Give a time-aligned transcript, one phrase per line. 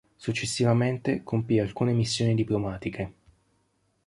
[0.15, 3.13] Successivamente compì alcune missioni diplomatiche.